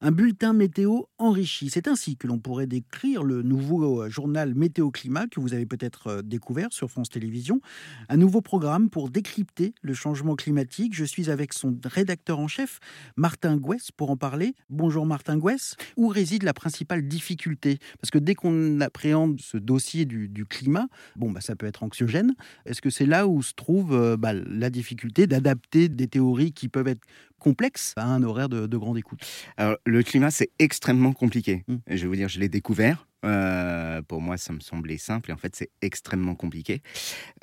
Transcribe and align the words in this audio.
Un 0.00 0.12
bulletin 0.12 0.52
météo 0.52 1.00
enrichi. 1.18 1.70
C'est 1.70 1.88
ainsi 1.88 2.16
que 2.16 2.28
l'on 2.28 2.38
pourrait 2.38 2.68
décrire 2.68 3.24
le 3.24 3.42
nouveau 3.42 4.04
euh, 4.04 4.08
journal 4.08 4.54
Météo 4.54 4.92
Climat 4.92 5.26
que 5.26 5.40
vous 5.40 5.54
avez 5.54 5.66
peut-être 5.66 6.06
euh, 6.06 6.22
découvert 6.22 6.68
sur 6.70 6.88
France 6.88 7.08
Télévisions. 7.08 7.60
Un 8.08 8.16
nouveau 8.16 8.40
programme 8.40 8.90
pour 8.90 9.10
décrypter 9.10 9.74
le 9.82 9.94
changement 9.94 10.36
climatique. 10.36 10.94
Je 10.94 11.04
suis 11.04 11.30
avec 11.30 11.52
son 11.52 11.76
rédacteur 11.84 12.38
en 12.38 12.46
chef, 12.46 12.78
Martin 13.16 13.56
Gouès, 13.56 13.90
pour 13.90 14.12
en 14.12 14.16
parler. 14.16 14.54
Bonjour 14.70 15.04
Martin 15.04 15.36
Gouès. 15.36 15.74
Où 15.96 16.06
réside 16.06 16.44
la 16.44 16.54
principale 16.54 17.08
difficulté? 17.08 17.80
Parce 18.00 18.12
que 18.12 18.18
dès 18.18 18.36
qu'on 18.36 18.80
appréhende 18.80 19.40
ce 19.40 19.56
dossier 19.56 20.04
du, 20.04 20.46
climat, 20.46 20.86
bon, 21.16 21.32
bah, 21.32 21.40
ça 21.40 21.56
peut 21.56 21.66
être 21.66 21.82
anxiogène. 21.82 22.36
Est-ce 22.66 22.80
que 22.80 22.90
c'est 22.90 23.04
là 23.04 23.26
où 23.26 23.42
se 23.42 23.52
trouve 23.52 23.94
euh, 23.94 24.16
bah, 24.16 24.32
la 24.32 24.70
difficulté 24.70 25.26
d'adapter 25.26 25.88
des 25.88 26.06
théories 26.06 26.52
qui 26.52 26.68
peuvent 26.68 26.86
être 26.86 27.02
complexe 27.38 27.92
à 27.96 28.04
un 28.04 28.22
horaire 28.22 28.48
de, 28.48 28.76
grande 28.76 28.98
écoute 28.98 29.20
Alors, 29.56 29.76
le 29.84 30.02
climat, 30.02 30.30
c'est 30.30 30.50
extrêmement 30.58 31.12
compliqué. 31.12 31.64
Mmh. 31.66 31.76
Je 31.88 32.02
vais 32.02 32.06
vous 32.06 32.16
dire, 32.16 32.28
je 32.28 32.40
l'ai 32.40 32.48
découvert. 32.48 33.08
Euh, 33.24 34.00
pour 34.02 34.20
moi, 34.20 34.36
ça 34.36 34.52
me 34.52 34.60
semblait 34.60 34.98
simple 34.98 35.30
et 35.30 35.32
en 35.32 35.36
fait, 35.36 35.56
c'est 35.56 35.70
extrêmement 35.82 36.34
compliqué. 36.34 36.82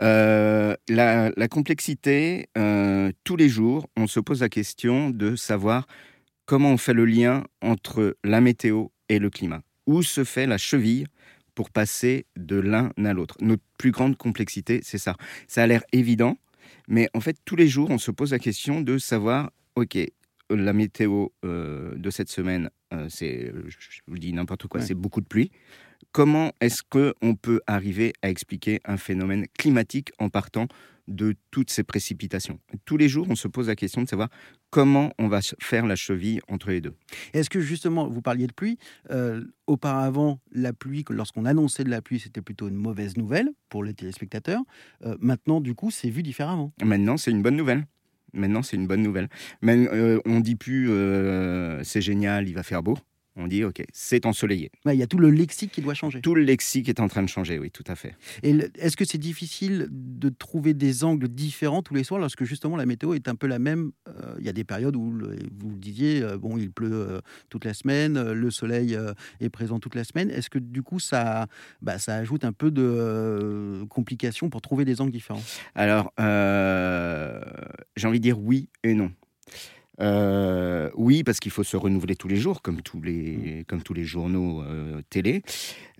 Euh, 0.02 0.76
la, 0.88 1.48
complexité, 1.50 2.48
euh, 2.58 3.12
tous 3.24 3.36
les 3.36 3.50
jours, 3.50 3.88
on 3.98 4.08
se 4.08 4.20
pose 4.20 4.42
la 4.42 4.50
question 4.50 5.10
de 5.10 5.36
savoir 5.36 5.86
comment 6.46 6.72
on 6.72 6.78
fait 6.78 6.94
le 6.94 7.06
lien 7.06 7.44
entre 7.62 8.18
la 8.24 8.42
météo 8.42 8.88
et 9.10 9.20
le 9.20 9.30
climat. 9.30 9.62
Où 9.86 10.02
se 10.02 10.24
fait 10.24 10.48
la 10.48 10.58
cheville 10.58 11.06
pour 11.54 11.70
passer 11.70 12.26
de 12.38 12.56
l'un 12.56 12.92
à 13.04 13.14
l'autre? 13.14 13.36
Notre 13.42 13.64
plus 13.78 13.92
grande 13.92 14.18
complexité, 14.18 14.80
c'est 14.84 14.98
ça. 14.98 15.16
Ça 15.48 15.64
a 15.64 15.68
l'air 15.68 15.84
évident, 15.92 16.38
mais 16.88 17.10
en 17.14 17.20
fait, 17.20 17.38
tous 17.46 17.56
les 17.56 17.68
jours, 17.68 17.90
on 17.90 17.98
se 17.98 18.12
pose 18.12 18.32
la 18.32 18.40
question 18.40 18.82
de 18.82 18.98
savoir 18.98 19.52
ok, 19.76 19.98
la 20.50 20.74
météo 20.74 21.28
euh, 21.44 21.96
de 21.96 22.10
cette 22.10 22.30
semaine, 22.30 22.70
euh, 22.94 23.08
c'est, 23.10 23.52
je 23.68 24.00
vous 24.08 24.18
dis 24.18 24.34
n'importe 24.34 24.68
quoi, 24.68 24.82
c'est 24.82 24.94
beaucoup 24.94 25.22
de 25.22 25.28
pluie. 25.28 25.52
Comment 26.12 26.54
est-ce 26.62 26.82
qu'on 26.82 27.36
peut 27.36 27.62
arriver 27.68 28.14
à 28.22 28.30
expliquer 28.30 28.80
un 28.86 28.98
phénomène 28.98 29.46
climatique 29.58 30.12
en 30.18 30.30
partant 30.30 30.68
de 31.08 31.36
toutes 31.52 31.70
ces 31.70 31.84
précipitations? 31.84 32.60
Tous 32.86 32.96
les 32.96 33.10
jours, 33.10 33.28
on 33.30 33.36
se 33.36 33.50
pose 33.50 33.68
la 33.68 33.76
question 33.76 34.02
de 34.02 34.08
savoir 34.08 34.30
comment 34.70 35.12
on 35.20 35.28
va 35.28 35.42
faire 35.60 35.86
la 35.86 35.98
cheville 35.98 36.40
entre 36.48 36.70
les 36.70 36.80
deux. 36.80 36.96
Est-ce 37.34 37.50
que 37.50 37.60
justement, 37.60 38.08
vous 38.08 38.22
parliez 38.22 38.48
de 38.48 38.54
pluie, 38.54 38.78
euh, 39.12 39.44
auparavant, 39.68 40.40
la 40.54 40.72
pluie, 40.72 41.04
lorsqu'on 41.10 41.46
annonçait 41.46 41.84
de 41.84 41.90
la 41.90 42.02
pluie, 42.02 42.20
c'était 42.20 42.42
plutôt 42.42 42.70
une 42.70 42.76
mauvaise 42.76 43.18
nouvelle 43.18 43.50
pour 43.68 43.84
les 43.84 43.94
téléspectateurs. 43.94 44.62
maintenant, 45.20 45.60
du 45.60 45.76
coup, 45.76 45.92
c'est 45.92 46.10
vu 46.10 46.24
différemment. 46.24 46.72
Maintenant, 46.82 47.18
c'est 47.18 47.32
une 47.32 47.42
bonne 47.42 47.58
nouvelle. 47.58 47.86
Maintenant, 48.36 48.64
c'est 48.64 48.78
une 48.78 48.88
bonne 48.88 49.02
nouvelle. 49.02 49.30
Mais 49.62 49.76
euh, 49.76 50.20
on 50.26 50.40
dit 50.40 50.56
plus 50.56 50.90
euh, 50.92 51.84
c'est 51.84 52.02
génial, 52.02 52.48
il 52.48 52.54
va 52.54 52.64
faire 52.64 52.84
beau 52.84 52.98
on 53.36 53.48
dit 53.48 53.64
ok, 53.64 53.84
c'est 53.92 54.26
ensoleillé. 54.26 54.72
Il 54.86 54.94
y 54.94 55.04
a 55.04 55.08
tout 55.08 55.18
le 55.18 55.30
lexique 55.30 55.72
qui 55.72 55.82
doit 55.82 55.94
changer. 55.94 56.22
Tout 56.22 56.36
le 56.36 56.44
lexique 56.44 56.88
est 56.90 57.00
en 57.00 57.08
train 57.08 57.24
de 57.24 57.30
changer, 57.30 57.60
oui, 57.60 57.70
tout 57.72 57.84
à 57.88 57.96
fait. 57.96 58.16
Et 58.44 58.56
est-ce 58.80 58.96
que 58.96 59.06
c'est 59.06 59.18
difficile 59.18 59.88
de 59.92 60.30
trouver 60.30 60.74
des 60.74 61.04
angles 61.04 61.28
différents 61.28 61.82
tous 61.82 61.94
les 61.94 62.04
soirs 62.04 62.20
lorsque 62.20 62.44
justement 62.46 62.78
la 62.78 62.86
météo 62.86 63.14
est 63.14 63.28
un 63.28 63.36
peu 63.36 63.48
la 63.48 63.60
même? 63.60 63.92
Euh, 64.08 64.36
Il 64.40 64.46
y 64.46 64.50
a 64.50 64.54
des 64.54 64.64
périodes 64.64 64.96
où, 64.96 65.12
vous 65.12 65.70
le 65.70 65.78
disiez, 65.78 66.22
euh, 66.22 66.38
bon, 66.38 66.58
il 66.58 66.72
pleut 66.72 66.94
euh, 66.94 67.22
toute 67.50 67.66
la 67.66 67.74
semaine, 67.74 68.32
le 68.32 68.52
soleil 68.52 68.98
est 69.40 69.50
présent 69.50 69.80
toute 69.80 69.96
la 69.96 70.04
semaine. 70.04 70.30
Est-ce 70.30 70.50
que 70.50 70.60
du 70.60 70.82
coup, 70.82 71.00
ça, 71.00 71.48
bah, 71.82 72.00
ça 72.00 72.16
ajoute 72.16 72.46
un 72.46 72.54
peu 72.54 72.72
de 72.72 73.84
complications 73.90 74.50
pour 74.50 74.62
trouver 74.62 74.86
des 74.86 75.02
angles 75.02 75.12
différents? 75.12 75.44
Alors, 75.76 76.12
j'ai 77.96 78.08
envie 78.08 78.20
de 78.20 78.24
dire 78.24 78.40
oui 78.40 78.70
et 78.84 78.94
non. 78.94 79.12
Euh, 80.00 80.90
oui, 80.96 81.24
parce 81.24 81.40
qu'il 81.40 81.52
faut 81.52 81.64
se 81.64 81.78
renouveler 81.78 82.16
tous 82.16 82.28
les 82.28 82.38
jours, 82.38 82.62
comme 82.62 82.82
tous 82.82 83.02
les, 83.02 83.64
comme 83.68 83.82
tous 83.82 83.94
les 83.94 84.04
journaux 84.04 84.62
euh, 84.64 85.02
télé. 85.10 85.42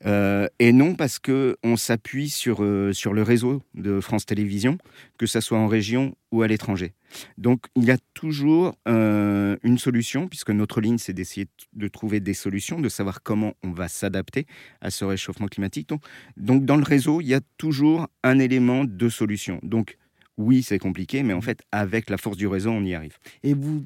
Euh, 0.06 0.48
et 0.60 0.74
non, 0.74 0.96
parce 0.96 1.20
qu'on 1.20 1.78
s'appuie 1.78 2.30
sur, 2.30 2.58
sur 2.94 3.14
le 3.14 3.24
réseau 3.24 3.62
de 3.74 4.00
France 4.02 4.26
Télévisions, 4.26 4.78
que 5.18 5.26
ce 5.26 5.40
soit 5.40 5.58
en 5.58 5.68
région 5.68 6.16
ou 6.32 6.42
à 6.42 6.48
l'étranger. 6.48 6.94
Donc, 7.38 7.66
il 7.76 7.86
y 7.86 7.92
a 7.92 7.98
toujours 8.14 8.76
une 8.86 9.78
solution, 9.78 10.28
puisque 10.28 10.50
notre 10.50 10.82
ligne, 10.82 10.98
c'est 10.98 11.14
d'essayer 11.14 11.48
de 11.74 11.88
trouver 11.88 12.20
des 12.20 12.34
solutions, 12.34 12.82
de 12.82 12.90
savoir 12.90 13.24
comment 13.24 13.54
on 13.64 13.72
va 13.72 13.88
s'adapter 13.88 14.46
à 14.82 14.92
ce 14.92 15.06
réchauffement 15.06 15.48
climatique. 15.48 15.88
Donc, 15.88 16.02
donc, 16.36 16.66
dans 16.66 16.78
le 16.78 16.84
réseau, 16.84 17.22
il 17.22 17.28
y 17.28 17.34
a 17.34 17.42
toujours 17.58 18.08
un 18.24 18.40
élément 18.40 18.84
de 18.86 19.10
solution. 19.10 19.60
Donc, 19.64 19.98
oui, 20.38 20.64
c'est 20.64 20.80
compliqué, 20.80 21.24
mais 21.24 21.34
en 21.34 21.42
fait, 21.42 21.62
avec 21.72 22.10
la 22.10 22.18
force 22.18 22.38
du 22.38 22.48
réseau, 22.48 22.72
on 22.72 22.84
y 22.84 22.94
arrive. 22.94 23.18
Et 23.44 23.54
vous 23.54 23.86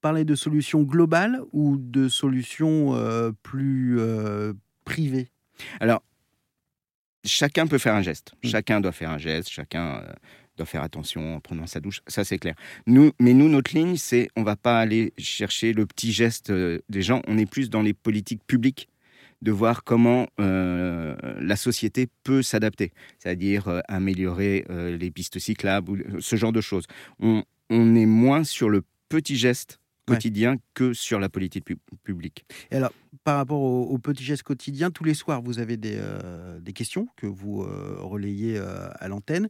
parlez 0.00 0.24
de 0.24 0.34
solutions 0.34 0.82
globales 0.82 1.40
ou 1.52 1.76
de 1.78 2.08
solutions 2.08 2.94
euh, 2.94 3.32
plus 3.42 3.98
euh, 3.98 4.52
privées? 4.84 5.28
Alors, 5.80 6.02
chacun 7.24 7.66
peut 7.66 7.78
faire 7.78 7.94
un 7.94 8.02
geste. 8.02 8.34
Mmh. 8.44 8.48
Chacun 8.48 8.80
doit 8.80 8.92
faire 8.92 9.10
un 9.10 9.18
geste. 9.18 9.48
Chacun 9.48 10.02
euh, 10.02 10.12
doit 10.56 10.66
faire 10.66 10.82
attention 10.82 11.36
en 11.36 11.40
prenant 11.40 11.66
sa 11.66 11.80
douche. 11.80 12.02
Ça, 12.06 12.24
c'est 12.24 12.38
clair. 12.38 12.54
Nous, 12.86 13.12
mais 13.18 13.32
nous, 13.32 13.48
notre 13.48 13.74
ligne, 13.74 13.96
c'est 13.96 14.28
on 14.36 14.42
va 14.42 14.56
pas 14.56 14.78
aller 14.78 15.14
chercher 15.16 15.72
le 15.72 15.86
petit 15.86 16.12
geste 16.12 16.52
des 16.52 17.02
gens. 17.02 17.22
On 17.26 17.38
est 17.38 17.46
plus 17.46 17.70
dans 17.70 17.82
les 17.82 17.94
politiques 17.94 18.44
publiques 18.46 18.88
de 19.42 19.52
voir 19.52 19.84
comment 19.84 20.26
euh, 20.40 21.14
la 21.40 21.56
société 21.56 22.08
peut 22.24 22.42
s'adapter, 22.42 22.92
c'est-à-dire 23.18 23.68
euh, 23.68 23.80
améliorer 23.88 24.64
euh, 24.70 24.96
les 24.96 25.10
pistes 25.10 25.38
cyclables, 25.38 25.90
ou 25.90 26.20
ce 26.20 26.36
genre 26.36 26.52
de 26.52 26.60
choses. 26.60 26.84
On, 27.20 27.42
est 27.70 28.06
moins 28.06 28.44
sur 28.44 28.68
le 28.68 28.82
petit 29.08 29.36
geste 29.36 29.80
quotidien 30.06 30.56
que 30.74 30.92
sur 30.92 31.18
la 31.18 31.28
politique 31.28 31.64
publique. 32.04 32.44
Et 32.70 32.76
alors, 32.76 32.92
par 33.24 33.38
rapport 33.38 33.60
aux 33.60 33.86
au 33.86 33.98
petits 33.98 34.22
gestes 34.22 34.44
quotidiens, 34.44 34.92
tous 34.92 35.02
les 35.02 35.14
soirs, 35.14 35.42
vous 35.42 35.58
avez 35.58 35.76
des, 35.76 35.98
des 36.60 36.72
questions 36.72 37.08
que 37.16 37.26
vous 37.26 37.66
relayez 37.98 38.56
à 38.56 39.08
l'antenne. 39.08 39.48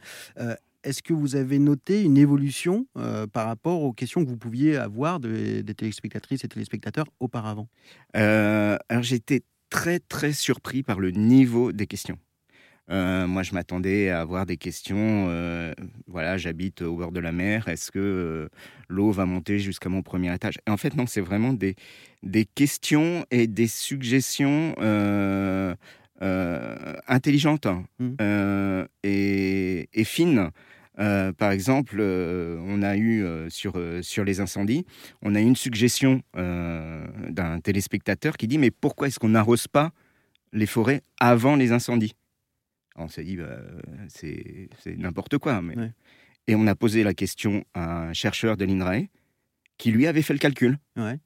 Est-ce 0.82 1.02
que 1.02 1.12
vous 1.12 1.36
avez 1.36 1.58
noté 1.58 2.02
une 2.02 2.16
évolution 2.16 2.86
par 3.34 3.46
rapport 3.46 3.82
aux 3.82 3.92
questions 3.92 4.24
que 4.24 4.30
vous 4.30 4.38
pouviez 4.38 4.78
avoir 4.78 5.20
des 5.20 5.62
téléspectatrices 5.74 6.42
et 6.44 6.48
téléspectateurs 6.48 7.06
auparavant? 7.20 7.68
Alors 8.14 9.02
j'étais 9.02 9.42
très 9.76 9.98
très 9.98 10.32
surpris 10.32 10.82
par 10.82 11.00
le 11.00 11.10
niveau 11.10 11.70
des 11.70 11.86
questions. 11.86 12.16
Euh, 12.90 13.26
moi, 13.26 13.42
je 13.42 13.52
m'attendais 13.52 14.08
à 14.08 14.20
avoir 14.20 14.46
des 14.46 14.56
questions. 14.56 15.26
Euh, 15.28 15.74
voilà, 16.06 16.38
j'habite 16.38 16.80
au 16.80 16.96
bord 16.96 17.12
de 17.12 17.20
la 17.20 17.30
mer. 17.30 17.68
Est-ce 17.68 17.90
que 17.90 17.98
euh, 17.98 18.48
l'eau 18.88 19.10
va 19.10 19.26
monter 19.26 19.58
jusqu'à 19.58 19.90
mon 19.90 20.00
premier 20.00 20.34
étage? 20.34 20.54
Et 20.66 20.70
en 20.70 20.78
fait, 20.78 20.96
non, 20.96 21.06
c'est 21.06 21.20
vraiment 21.20 21.52
des, 21.52 21.74
des 22.22 22.46
questions 22.46 23.26
et 23.30 23.46
des 23.46 23.66
suggestions 23.66 24.74
intelligentes 27.06 27.66
mmh. 27.98 28.84
et, 29.02 29.88
et, 29.92 30.04
fines. 30.04 30.50
Euh, 30.98 31.32
par 31.32 31.50
exemple, 31.50 31.96
euh, 31.98 32.58
on 32.62 32.82
a 32.82 32.96
eu 32.96 33.22
euh, 33.22 33.50
sur, 33.50 33.80
sur 34.02 34.24
les 34.24 34.40
incendies, 34.40 34.86
on 35.22 35.34
a 35.34 35.40
eu 35.40 35.44
une 35.44 35.56
suggestion 35.56 36.22
d'un 36.34 37.60
téléspectateur 37.60 38.36
qui 38.36 38.46
dit 38.46 38.58
mais 38.58 38.70
pourquoi 38.70 39.08
est-ce 39.08 39.18
qu'on 39.18 39.30
n'arrose 39.30 39.68
pas 39.68 39.92
les 40.52 40.66
forêts 40.66 41.02
avant 41.20 41.56
les 41.56 41.72
incendies? 41.72 42.14
On 42.96 43.08
s'est 43.08 43.24
dit 43.24 43.36
bah, 43.36 43.58
c'est 44.08 44.68
n'importe 44.96 45.38
quoi. 45.38 45.60
Mais... 45.60 45.74
Et 46.48 46.54
on 46.54 46.66
a 46.66 46.74
posé 46.74 47.02
la 47.02 47.12
question 47.12 47.64
à 47.74 48.08
un 48.08 48.12
chercheur 48.12 48.56
de 48.56 48.64
l'INRAE 48.64 49.08
qui 49.78 49.90
lui 49.90 50.06
avait 50.06 50.22
fait 50.22 50.32
le 50.32 50.38
calcul. 50.38 50.78
Ouais. 50.96 51.18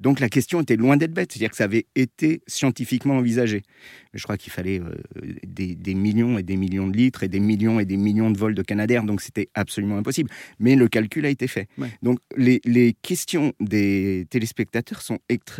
Donc 0.00 0.18
la 0.18 0.28
question 0.28 0.62
était 0.62 0.76
loin 0.76 0.96
d'être 0.96 1.12
bête, 1.12 1.30
c'est-à-dire 1.30 1.50
que 1.50 1.56
ça 1.56 1.64
avait 1.64 1.86
été 1.94 2.42
scientifiquement 2.46 3.18
envisagé. 3.18 3.62
Je 4.14 4.22
crois 4.22 4.36
qu'il 4.36 4.52
fallait 4.52 4.80
euh, 4.80 4.94
des, 5.46 5.94
millions 5.94 6.38
et 6.38 6.42
des 6.42 6.56
millions 6.56 6.88
de 6.88 6.96
litres 6.96 7.22
et 7.22 7.28
des 7.28 7.38
millions 7.38 7.78
et 7.78 7.84
des 7.84 7.96
millions 7.96 8.30
de 8.30 8.38
vols 8.38 8.54
de 8.54 8.62
Canadair, 8.62 9.04
donc 9.04 9.20
c'était 9.20 9.50
absolument 9.54 9.98
impossible. 9.98 10.30
Mais 10.58 10.74
le 10.74 10.88
calcul 10.88 11.26
a 11.26 11.28
été 11.28 11.46
fait. 11.46 11.68
Donc 12.02 12.18
les, 12.36 12.60
questions 13.02 13.52
des 13.60 14.26
téléspectateurs 14.30 15.02
sont 15.02 15.18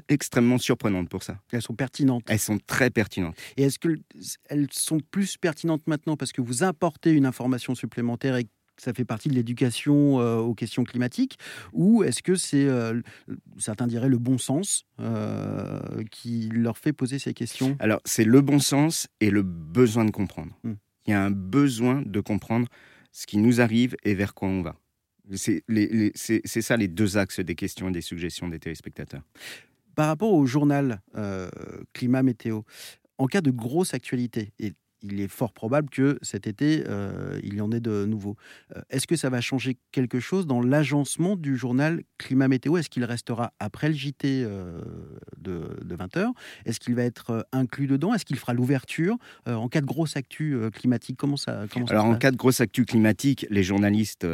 extrêmement 0.08 0.58
surprenantes 0.58 1.08
pour 1.08 1.22
ça. 1.22 1.38
Elles 1.52 1.62
sont 1.62 1.74
pertinentes. 1.74 2.24
Elles 2.28 2.38
sont 2.38 2.58
très 2.66 2.90
pertinentes. 2.90 3.36
Et 3.56 3.62
est-ce 3.64 3.78
qu'elles 3.78 4.66
sont 4.72 5.00
plus 5.10 5.36
pertinentes 5.36 5.86
maintenant 5.86 6.16
parce 6.16 6.32
que 6.32 6.40
vous 6.40 6.64
importez 6.64 7.12
une 7.12 7.26
information 7.26 7.74
supplémentaire 7.74 8.36
et 8.36 8.46
ça 8.80 8.92
fait 8.94 9.04
partie 9.04 9.28
de 9.28 9.34
l'éducation 9.34 10.20
euh, 10.20 10.38
aux 10.38 10.54
questions 10.54 10.84
climatiques 10.84 11.38
Ou 11.72 12.02
est-ce 12.02 12.22
que 12.22 12.34
c'est, 12.34 12.66
euh, 12.66 13.00
certains 13.58 13.86
diraient, 13.86 14.08
le 14.08 14.18
bon 14.18 14.38
sens 14.38 14.86
euh, 15.00 16.02
qui 16.10 16.48
leur 16.48 16.78
fait 16.78 16.92
poser 16.92 17.18
ces 17.18 17.34
questions? 17.34 17.76
Alors, 17.78 18.00
c'est 18.04 18.24
le 18.24 18.40
bon 18.40 18.58
sens 18.58 19.06
et 19.20 19.30
le 19.30 19.42
besoin 19.42 20.04
de 20.04 20.10
comprendre. 20.10 20.58
Hmm. 20.64 20.74
Il 21.06 21.10
y 21.10 21.14
a 21.14 21.22
un 21.22 21.30
besoin 21.30 22.02
de 22.04 22.20
comprendre 22.20 22.68
ce 23.12 23.26
qui 23.26 23.38
nous 23.38 23.60
arrive 23.60 23.96
et 24.04 24.14
vers 24.14 24.34
quoi 24.34 24.48
on 24.48 24.62
va. 24.62 24.76
C'est 25.34 25.62
ça 26.44 26.76
les 26.76 26.88
deux 26.88 27.16
axes 27.16 27.40
des 27.40 27.54
questions 27.54 27.88
et 27.88 27.92
des 27.92 28.00
suggestions 28.00 28.48
des 28.48 28.58
téléspectateurs. 28.58 29.22
Par 29.94 30.08
rapport 30.08 30.32
au 30.32 30.44
journal 30.46 31.00
climat-météo, 31.92 32.62
en 33.18 33.26
cas 33.26 33.40
de 33.40 33.50
grosse 33.50 33.94
actualité, 33.94 34.52
et 34.58 34.72
il 35.02 35.20
est 35.20 35.28
fort 35.28 35.52
probable 35.52 35.88
que 35.90 36.18
cet 36.22 36.46
été, 36.46 36.84
euh, 36.86 37.38
il 37.42 37.54
y 37.54 37.60
en 37.60 37.72
ait 37.72 37.80
de 37.80 38.04
nouveaux. 38.04 38.36
Euh, 38.76 38.82
est-ce 38.90 39.06
que 39.06 39.16
ça 39.16 39.30
va 39.30 39.40
changer 39.40 39.76
quelque 39.92 40.20
chose 40.20 40.46
dans 40.46 40.60
l'agencement 40.60 41.36
du 41.36 41.56
journal 41.56 42.02
Climat 42.18 42.48
Météo? 42.48 42.76
Est-ce 42.76 42.90
qu'il 42.90 43.04
restera 43.04 43.52
après 43.58 43.88
le 43.88 43.94
JT 43.94 44.44
euh, 44.44 44.80
de, 45.38 45.76
20h 45.94 46.32
Est-ce 46.66 46.80
qu'il 46.80 46.94
va 46.94 47.02
être 47.02 47.46
inclus 47.52 47.86
dedans? 47.86 48.14
Est-ce 48.14 48.24
qu'il 48.24 48.38
fera 48.38 48.54
l'ouverture 48.54 49.16
en 49.46 49.68
cas 49.68 49.80
de 49.80 49.86
grosse 49.86 50.16
actu 50.16 50.58
climatique? 50.72 51.16
Comment 51.18 51.36
ça 51.36 51.64
comment 51.70 51.86
Alors, 51.86 52.06
en 52.06 52.14
cas 52.14 52.30
de 52.30 52.36
grosse 52.36 52.60
actu 52.60 52.84
climatique, 52.84 53.46
les 53.50 53.62
journalistes 53.62 54.26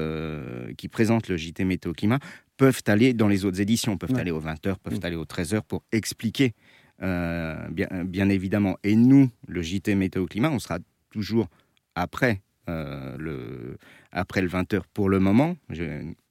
qui 0.77 0.89
présentent 0.89 1.29
le 1.29 1.37
JT 1.37 1.65
Météo 1.65 1.93
Climat 1.93 2.19
peuvent 2.57 2.83
aller 2.87 3.15
dans 3.15 3.29
les 3.29 3.45
autres 3.45 3.61
éditions, 3.61 3.97
peuvent 3.97 4.15
aller 4.17 4.31
aux 4.31 4.41
20h, 4.41 4.77
peuvent 4.83 5.01
mmh. 5.01 5.05
aller 5.05 5.17
aux 5.17 5.25
13h 5.25 5.62
pour 5.62 5.83
expliquer 5.93 6.55
euh, 7.03 7.69
bien, 7.69 7.89
bien, 8.05 8.29
évidemment. 8.29 8.77
Et 8.83 8.97
nous, 8.97 9.31
le 9.49 9.63
JT 9.63 9.95
Météo 9.95 10.27
Climat, 10.27 10.51
on 10.51 10.59
sera 10.59 10.79
toujours 11.11 11.49
après, 11.95 12.43
euh, 12.69 13.17
le, 13.19 13.79
après 14.13 14.43
le 14.43 14.49
20h 14.49 14.83
pour 14.95 15.09
le 15.09 15.19
moment. 15.19 15.57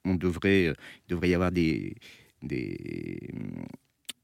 on 0.06 0.16
devrait, 0.16 0.66
il 0.66 0.76
devrait 1.10 1.30
y 1.30 1.34
avoir 1.34 1.52
des, 1.52 1.96
des, 2.42 3.20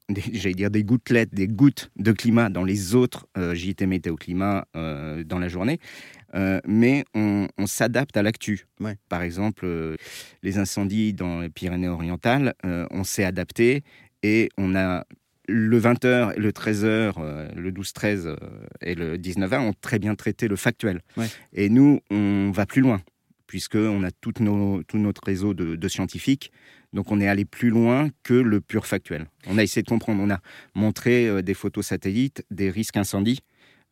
j'allais 0.33 0.55
dire 0.55 0.71
des 0.71 0.83
gouttelettes, 0.83 1.33
des 1.33 1.47
gouttes 1.47 1.91
de 1.95 2.11
climat 2.11 2.49
dans 2.49 2.63
les 2.63 2.95
autres 2.95 3.27
euh, 3.37 3.53
JT 3.53 3.85
Météo 3.85 4.15
Climat 4.15 4.65
dans 4.73 5.39
la 5.39 5.47
journée. 5.47 5.79
mais 6.65 7.05
on, 7.13 7.47
s'adapte 7.65 8.17
à 8.17 8.23
l'actu. 8.23 8.65
Par 9.09 9.21
exemple, 9.21 9.95
les 10.41 10.57
incendies 10.57 11.13
dans 11.13 11.41
les 11.41 11.49
Pyrénées-Orientales, 11.49 12.55
on 12.63 13.03
s'est 13.03 13.23
adapté 13.23 13.83
et 14.23 14.49
on 14.57 14.75
a 14.75 15.05
le 15.51 15.79
20h, 15.79 16.37
le 16.37 16.51
13h, 16.51 17.13
euh, 17.17 17.49
le 17.55 17.71
12-13 17.71 18.25
euh, 18.25 18.35
et 18.81 18.95
le 18.95 19.17
19h 19.17 19.59
ont 19.59 19.73
très 19.79 19.99
bien 19.99 20.15
traité 20.15 20.47
le 20.47 20.55
factuel. 20.55 21.01
Et 21.53 21.69
nous, 21.69 21.99
on 22.09 22.51
va 22.51 22.65
plus 22.65 22.81
loin, 22.81 23.01
puisqu'on 23.47 24.03
a 24.03 24.11
tout, 24.11 24.31
tout 24.31 24.97
notre 24.97 25.23
réseau 25.23 25.53
de, 25.53 25.87
scientifiques. 25.87 26.51
Donc 26.93 27.11
on 27.11 27.21
est 27.21 27.27
allé 27.27 27.45
plus 27.45 27.69
loin 27.69 28.09
que 28.23 28.33
le 28.33 28.59
pur 28.59 28.85
factuel. 28.85 29.27
On 29.47 29.57
a 29.57 29.63
essayé 29.63 29.81
de 29.81 29.87
comprendre, 29.87 30.21
on 30.21 30.29
a 30.29 30.39
montré 30.75 31.27
euh, 31.27 31.41
des 31.41 31.53
photos 31.53 31.87
satellites, 31.87 32.45
des 32.51 32.69
risques 32.69 32.97
incendies. 32.97 33.39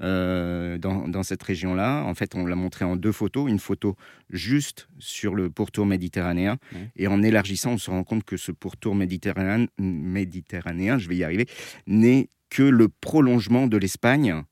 Euh, 0.02 0.78
dans, 0.78 1.24
cette 1.24 1.44
région-là. 1.44 2.04
En 2.06 2.16
fait, 2.16 2.34
on 2.34 2.46
l'a 2.46 2.56
montré 2.56 2.86
en 2.86 2.96
deux 2.96 3.12
photos. 3.12 3.50
Une 3.50 3.60
photo 3.60 3.98
juste 4.30 4.88
sur 4.98 5.36
le 5.36 5.50
pourtour 5.50 5.86
méditerranéen. 5.86 6.58
Et 6.96 7.08
en 7.08 7.22
élargissant, 7.22 7.74
on 7.74 7.78
se 7.78 7.92
rend 7.92 8.04
compte 8.06 8.24
que 8.24 8.38
ce 8.38 8.54
pourtour 8.54 8.96
méditerranéen, 8.96 9.68
méditerranéen 9.78 10.98
je 10.98 11.10
vais 11.10 11.18
y 11.18 11.24
arriver, 11.24 11.48
n'est 11.86 12.30
que 12.50 12.64
le 12.64 12.88
prolongement 12.88 13.68
de 13.68 13.78
l'Espagne. 13.78 14.44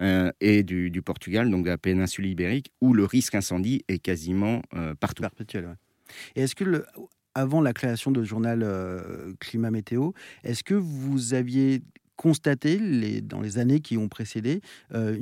Euh, 0.00 0.30
et 0.42 0.62
du, 0.62 1.00
Portugal, 1.00 1.48
donc 1.50 1.64
de 1.64 1.70
la 1.70 1.78
péninsule 1.78 2.26
ibérique, 2.26 2.70
où 2.82 2.92
le 2.92 3.06
risque 3.06 3.34
incendie 3.34 3.82
est 3.88 3.98
quasiment 3.98 4.60
euh, 4.74 4.94
partout. 4.94 5.22
Perpétuel, 5.22 5.74
Et 6.34 6.42
est-ce 6.42 6.54
que 6.54 6.64
le, 6.64 6.84
avant 7.34 7.62
la 7.62 7.72
création 7.72 8.10
de 8.10 8.22
journal 8.22 8.66
Climat 9.40 9.70
Météo, 9.70 10.10
est-ce 10.44 10.62
que 10.62 10.74
vous 10.74 11.32
aviez 11.32 11.80
constaté 12.16 12.78
dans 13.20 13.40
les 13.40 13.58
années 13.58 13.80
qui 13.80 13.96
ont 13.96 14.08
précédé 14.08 14.60
euh, 14.94 15.18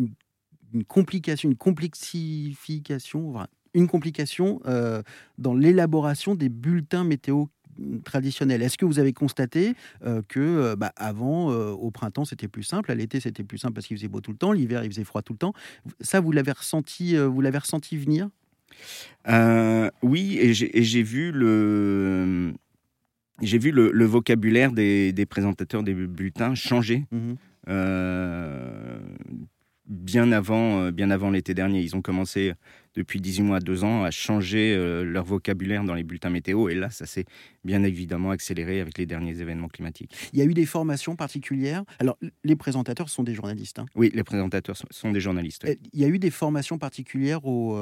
une, 0.73 0.85
complication, 0.85 1.49
une 1.51 1.57
complexification, 1.57 3.35
une 3.75 3.89
complication 3.89 4.61
euh, 4.67 5.03
dans 5.39 5.55
l'élaboration 5.55 6.35
des 6.35 6.49
bulletins 6.49 7.05
météo 7.05 7.47
traditionnels. 8.05 8.63
Est-ce 8.63 8.79
que 8.79 8.85
vous 8.85 9.01
avez 9.01 9.13
constaté 9.13 9.75
euh, 10.05 10.23
que 10.29 10.75
bah, 10.77 10.93
avant, 10.97 11.49
au 11.49 11.91
printemps, 11.91 12.25
c'était 12.25 12.49
plus 12.49 12.63
simple, 12.63 12.91
à 12.91 12.95
l'été, 12.95 13.21
c'était 13.21 13.45
plus 13.45 13.59
simple 13.59 13.75
parce 13.75 13.87
qu'il 13.87 13.97
faisait 13.97 14.09
beau 14.09 14.21
tout 14.21 14.31
le 14.31 14.37
temps, 14.37 14.53
l'hiver, 14.53 14.85
il 14.85 14.91
faisait 14.91 15.05
froid 15.05 15.23
tout 15.23 15.33
le 15.33 15.39
temps? 15.39 15.53
Ça, 16.01 16.21
vous 16.21 16.33
l'avez 16.33 16.53
ressenti, 16.53 17.17
vous 17.17 17.41
l'avez 17.41 17.59
ressenti 17.59 17.97
venir? 17.97 18.29
Oui, 20.03 20.39
et 20.41 20.55
j'ai 20.55 21.03
vu 21.03 21.33
le 21.33 22.55
j'ai 23.43 23.59
vu 23.59 23.71
le, 23.71 24.05
vocabulaire 24.05 24.73
des, 24.73 25.27
présentateurs 25.29 25.83
des 25.83 25.95
bulletins 25.95 26.55
changer. 26.55 27.05
Mhm. 27.11 27.37
Euh, 27.69 28.99
bien 29.87 30.33
avant, 30.33 30.81
euh, 30.81 30.91
bien 30.91 31.11
avant 31.11 31.31
l'été 31.31 31.55
dernier. 31.55 31.81
Ils 31.81 31.97
ont 31.97 32.03
commencé 32.03 32.53
depuis 32.95 33.21
18 33.21 33.43
mois, 33.43 33.61
2 33.61 33.85
ans, 33.85 34.05
à 34.05 34.11
changer 34.11 34.75
euh, 34.75 35.05
leur 35.05 35.25
vocabulaire 35.25 35.85
dans 35.85 35.95
les 35.95 36.05
bulletins 36.05 36.31
météo. 36.31 36.69
Et 36.69 36.75
là, 36.75 36.91
ça 36.91 37.07
s'est 37.07 37.25
bien 37.65 37.83
évidemment 37.83 38.31
accéléré 38.31 38.81
avec 38.81 38.99
les 38.99 39.07
derniers 39.07 39.41
événements 39.41 39.69
climatiques. 39.69 40.13
Il 40.33 40.39
y 40.39 40.43
a 40.43 40.45
eu 40.45 40.55
des 40.55 40.67
formations 40.67 41.17
particulières. 41.17 41.85
Alors, 41.99 42.19
les 42.45 42.57
présentateurs 42.57 43.09
sont 43.09 43.23
des 43.23 43.35
journalistes. 43.35 43.79
Hein. 43.79 43.87
Oui, 43.95 44.11
les 44.15 44.25
présentateurs 44.25 44.77
sont 44.91 45.13
des 45.13 45.21
journalistes. 45.21 45.67
Il 45.93 46.01
y 46.01 46.05
a 46.05 46.09
eu 46.09 46.19
des 46.19 46.31
formations 46.31 46.79
particulières 46.79 47.45
aux, 47.45 47.79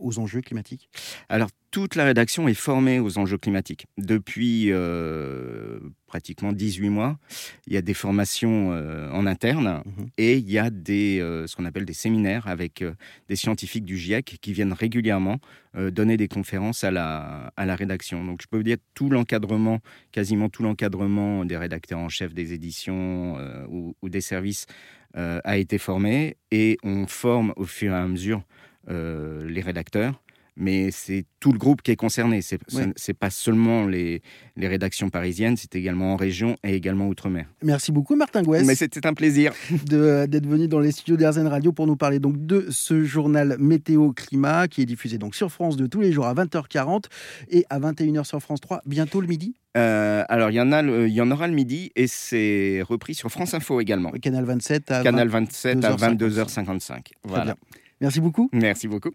aux 0.00 0.18
enjeux 0.18 0.40
climatiques? 0.40 0.88
Alors, 1.28 1.48
toute 1.72 1.94
la 1.94 2.04
rédaction 2.04 2.46
est 2.48 2.54
formée 2.54 3.00
aux 3.00 3.18
enjeux 3.18 3.38
climatiques. 3.38 3.86
Depuis 3.96 4.66
euh, 4.70 5.80
pratiquement 6.06 6.52
18 6.52 6.90
mois, 6.90 7.18
il 7.66 7.72
y 7.72 7.78
a 7.78 7.82
des 7.82 7.94
formations 7.94 8.72
euh, 8.72 9.10
en 9.10 9.26
interne 9.26 9.82
mhm. 9.86 10.06
et 10.18 10.36
il 10.36 10.50
y 10.50 10.58
a 10.58 10.68
des, 10.68 11.18
euh, 11.20 11.46
ce 11.46 11.56
qu'on 11.56 11.64
appelle 11.64 11.86
des 11.86 11.94
séminaires 11.94 12.46
avec 12.46 12.84
des 13.28 13.36
scientifiques 13.36 13.86
du 13.86 13.96
GIEC 13.96 14.31
qui 14.38 14.52
viennent 14.52 14.72
régulièrement 14.72 15.38
donner 15.74 16.16
des 16.16 16.28
conférences 16.28 16.84
à 16.84 16.90
la, 16.90 17.76
rédaction. 17.76 18.24
Donc 18.24 18.42
je 18.42 18.46
peux 18.48 18.58
vous 18.58 18.62
dire 18.62 18.76
tout 18.94 19.08
l'encadrement, 19.08 19.80
quasiment 20.12 20.48
tout 20.48 20.62
l'encadrement 20.62 21.44
des 21.44 21.56
rédacteurs 21.56 21.98
en 21.98 22.08
chef 22.08 22.34
des 22.34 22.52
éditions 22.52 23.36
ou, 23.68 23.96
ou, 24.02 24.08
des 24.08 24.20
services 24.20 24.66
a 25.14 25.56
été 25.56 25.78
formé 25.78 26.36
et 26.50 26.78
on 26.82 27.06
forme 27.06 27.52
au 27.56 27.64
fur 27.64 27.92
et 27.92 27.96
à 27.96 28.06
mesure 28.06 28.42
les 28.88 29.60
rédacteurs 29.60 30.22
mais 30.56 30.90
c'est 30.90 31.24
tout 31.40 31.52
le 31.52 31.58
groupe 31.58 31.82
qui 31.82 31.90
est 31.90 31.96
concerné. 31.96 32.42
C'est 32.42 32.60
n'est 32.72 33.14
pas 33.14 33.30
seulement 33.30 33.86
les, 33.86 34.22
les 34.56 34.68
rédactions 34.68 35.10
parisiennes, 35.10 35.56
c'est 35.56 35.74
également 35.74 36.12
en 36.12 36.16
région 36.16 36.56
et 36.62 36.74
également 36.74 37.08
outre-mer. 37.08 37.46
Merci 37.62 37.92
beaucoup, 37.92 38.16
Martin 38.16 38.42
Gouès. 38.42 38.64
Mais 38.66 38.74
c'était 38.74 39.06
un 39.06 39.14
plaisir 39.14 39.52
d'être 39.84 40.46
venu 40.46 40.68
dans 40.68 40.80
les 40.80 40.92
studios 40.92 41.16
d'Airzen 41.16 41.46
Radio 41.46 41.72
pour 41.72 41.86
nous 41.86 41.96
parler 41.96 42.18
donc 42.18 42.44
de 42.44 42.66
ce 42.70 43.04
journal 43.04 43.56
Météo 43.58 44.12
Climat 44.12 44.68
qui 44.68 44.82
est 44.82 44.86
diffusé 44.86 45.18
donc 45.18 45.34
sur 45.34 45.50
France 45.50 45.76
2 45.76 45.88
tous 45.88 46.00
les 46.00 46.12
jours 46.12 46.26
à 46.26 46.34
20h40 46.34 47.04
et 47.50 47.64
à 47.70 47.80
21h 47.80 48.24
sur 48.24 48.40
France 48.40 48.60
3, 48.60 48.82
bientôt 48.86 49.20
le 49.20 49.26
midi. 49.26 49.54
Euh, 49.76 50.24
alors, 50.28 50.50
il 50.50 50.54
y, 50.54 50.60
en 50.60 50.70
a 50.70 50.82
il 50.82 51.12
y 51.12 51.20
en 51.20 51.30
aura 51.30 51.48
le 51.48 51.54
midi 51.54 51.90
et 51.96 52.06
c'est 52.06 52.82
repris 52.86 53.14
sur 53.14 53.30
France 53.30 53.54
Info 53.54 53.80
également. 53.80 54.10
Canal 54.10 54.44
27 54.44 54.90
à, 54.90 55.02
Canal 55.02 55.28
27 55.28 55.84
à 55.84 55.96
22h55. 55.96 57.12
Voilà. 57.24 57.56
Merci 58.00 58.20
beaucoup. 58.20 58.50
Merci 58.52 58.88
beaucoup. 58.88 59.12